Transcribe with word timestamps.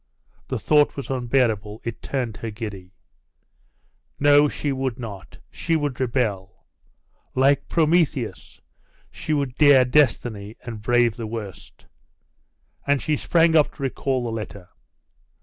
The 0.47 0.57
thought 0.57 0.95
was 0.97 1.11
unbearable; 1.11 1.79
it 1.83 2.01
turned 2.01 2.37
her 2.37 2.49
giddy. 2.49 2.95
No! 4.19 4.49
she 4.49 4.71
would 4.71 4.97
not! 4.97 5.37
She 5.51 5.75
would 5.75 5.99
rebel! 5.99 6.65
Like 7.35 7.67
Prometheus, 7.67 8.59
she 9.11 9.31
would 9.31 9.53
dare 9.59 9.85
destiny, 9.85 10.57
and 10.65 10.81
brave 10.81 11.11
its 11.11 11.19
worst! 11.19 11.85
And 12.87 12.99
she 12.99 13.15
sprang 13.15 13.55
up 13.55 13.75
to 13.75 13.83
recall 13.83 14.23
the 14.23 14.31
letter.... 14.31 14.69